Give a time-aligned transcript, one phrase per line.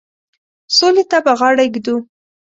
[0.77, 1.95] سولي ته به غاړه ایږدي.